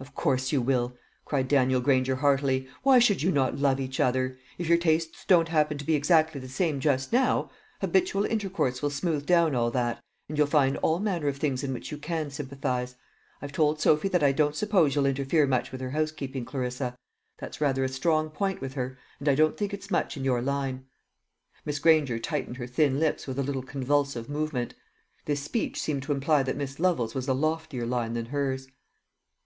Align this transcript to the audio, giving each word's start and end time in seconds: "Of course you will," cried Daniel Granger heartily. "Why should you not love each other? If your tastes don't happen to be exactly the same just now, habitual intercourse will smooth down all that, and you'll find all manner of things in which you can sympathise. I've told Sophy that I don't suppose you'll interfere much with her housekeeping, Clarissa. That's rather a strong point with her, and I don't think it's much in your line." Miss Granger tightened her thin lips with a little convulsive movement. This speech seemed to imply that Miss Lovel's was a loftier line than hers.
"Of 0.00 0.14
course 0.14 0.50
you 0.50 0.62
will," 0.62 0.96
cried 1.26 1.46
Daniel 1.46 1.82
Granger 1.82 2.16
heartily. 2.16 2.68
"Why 2.84 2.98
should 2.98 3.20
you 3.20 3.30
not 3.30 3.58
love 3.58 3.78
each 3.80 4.00
other? 4.00 4.38
If 4.56 4.66
your 4.66 4.78
tastes 4.78 5.26
don't 5.26 5.50
happen 5.50 5.76
to 5.76 5.84
be 5.84 5.94
exactly 5.94 6.40
the 6.40 6.48
same 6.48 6.80
just 6.80 7.12
now, 7.12 7.50
habitual 7.82 8.24
intercourse 8.24 8.80
will 8.80 8.88
smooth 8.88 9.26
down 9.26 9.54
all 9.54 9.70
that, 9.72 10.02
and 10.26 10.38
you'll 10.38 10.46
find 10.46 10.78
all 10.78 11.00
manner 11.00 11.28
of 11.28 11.36
things 11.36 11.62
in 11.62 11.74
which 11.74 11.92
you 11.92 11.98
can 11.98 12.30
sympathise. 12.30 12.94
I've 13.42 13.52
told 13.52 13.78
Sophy 13.78 14.08
that 14.08 14.22
I 14.22 14.32
don't 14.32 14.56
suppose 14.56 14.94
you'll 14.94 15.04
interfere 15.04 15.46
much 15.46 15.70
with 15.70 15.82
her 15.82 15.90
housekeeping, 15.90 16.46
Clarissa. 16.46 16.96
That's 17.36 17.60
rather 17.60 17.84
a 17.84 17.88
strong 17.90 18.30
point 18.30 18.62
with 18.62 18.72
her, 18.72 18.96
and 19.20 19.28
I 19.28 19.34
don't 19.34 19.58
think 19.58 19.74
it's 19.74 19.90
much 19.90 20.16
in 20.16 20.24
your 20.24 20.40
line." 20.40 20.86
Miss 21.66 21.78
Granger 21.78 22.18
tightened 22.18 22.56
her 22.56 22.66
thin 22.66 22.98
lips 22.98 23.26
with 23.26 23.38
a 23.38 23.42
little 23.42 23.62
convulsive 23.62 24.30
movement. 24.30 24.72
This 25.26 25.42
speech 25.42 25.78
seemed 25.78 26.04
to 26.04 26.12
imply 26.12 26.42
that 26.42 26.56
Miss 26.56 26.80
Lovel's 26.80 27.14
was 27.14 27.28
a 27.28 27.34
loftier 27.34 27.84
line 27.84 28.14
than 28.14 28.24
hers. 28.32 28.68